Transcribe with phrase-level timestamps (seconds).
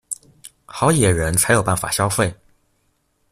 [0.65, 2.33] 好野人才有辦法消費